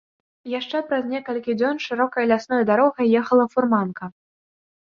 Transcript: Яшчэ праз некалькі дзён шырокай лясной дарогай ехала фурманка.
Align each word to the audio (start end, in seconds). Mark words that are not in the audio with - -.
Яшчэ 0.59 0.79
праз 0.91 1.03
некалькі 1.11 1.55
дзён 1.59 1.81
шырокай 1.87 2.23
лясной 2.31 2.63
дарогай 2.71 3.15
ехала 3.21 3.45
фурманка. 3.53 4.11